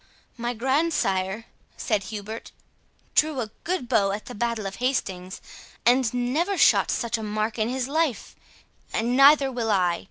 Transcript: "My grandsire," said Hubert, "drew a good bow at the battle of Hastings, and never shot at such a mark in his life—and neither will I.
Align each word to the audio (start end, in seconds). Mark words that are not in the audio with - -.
"My 0.35 0.55
grandsire," 0.55 1.45
said 1.77 2.05
Hubert, 2.05 2.51
"drew 3.13 3.39
a 3.39 3.51
good 3.63 3.87
bow 3.87 4.09
at 4.13 4.25
the 4.25 4.33
battle 4.33 4.65
of 4.65 4.77
Hastings, 4.77 5.39
and 5.85 6.11
never 6.11 6.57
shot 6.57 6.85
at 6.85 6.89
such 6.91 7.19
a 7.19 7.21
mark 7.21 7.59
in 7.59 7.69
his 7.69 7.87
life—and 7.87 9.15
neither 9.15 9.51
will 9.51 9.69
I. 9.69 9.99